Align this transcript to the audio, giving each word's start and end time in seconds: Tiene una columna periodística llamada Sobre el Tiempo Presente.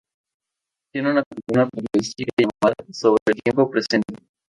Tiene 0.91 1.11
una 1.11 1.23
columna 1.23 1.69
periodística 1.69 2.31
llamada 2.35 2.73
Sobre 2.91 3.17
el 3.27 3.39
Tiempo 3.43 3.69
Presente. 3.69 4.15